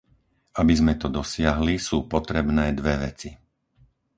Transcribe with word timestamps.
Aby 0.61 0.73
sme 0.79 0.93
to 1.01 1.07
dosiahli, 1.19 1.75
sú 1.87 1.97
potrebné 2.13 2.65
dve 2.79 2.93
veci. 3.05 3.29